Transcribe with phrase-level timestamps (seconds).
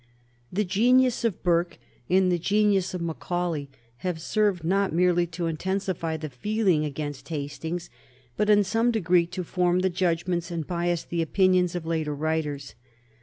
[0.51, 1.77] The genius of Burke
[2.09, 7.91] and the genius of Macaulay have served not merely to intensify the feeling against Hastings,
[8.35, 12.73] but in some degree to form the judgments and bias the opinions of later writers.